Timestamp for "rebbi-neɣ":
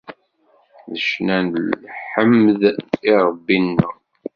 3.27-3.93